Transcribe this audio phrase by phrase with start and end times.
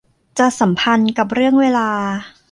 [0.39, 1.89] จะสัมพันธ์กับเรื่องเวลา